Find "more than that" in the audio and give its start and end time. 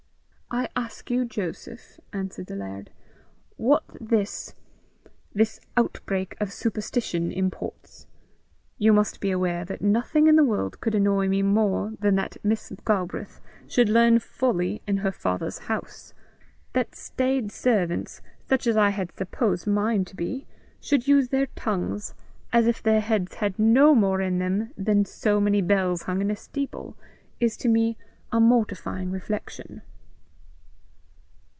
11.41-12.35